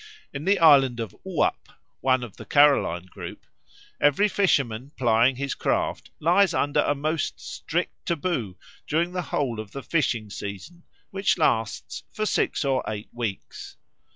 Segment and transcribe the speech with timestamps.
[0.33, 1.69] In the island of Uap,
[1.99, 3.45] one of the Caroline group,
[3.99, 9.73] every fisherman plying his craft lies under a most strict taboo during the whole of
[9.73, 13.77] the fishing season, which lasts for six or eight weeks.